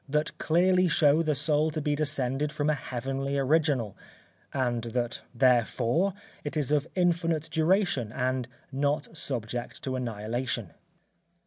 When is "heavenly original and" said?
2.73-4.85